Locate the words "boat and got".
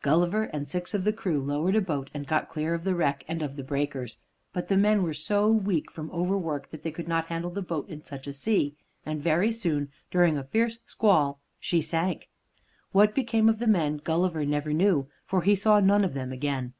1.82-2.48